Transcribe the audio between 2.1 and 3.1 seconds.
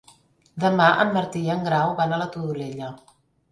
a la Todolella.